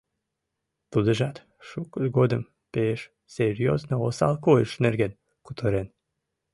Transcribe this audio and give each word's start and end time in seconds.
Тудыжат 0.91 1.35
шукыж 1.67 2.05
годым 2.17 2.43
пеш 2.73 2.99
серьёзно 3.35 3.95
осал 4.07 4.35
койыш 4.45 4.71
нерген 4.83 5.11
кутырен. 5.45 5.87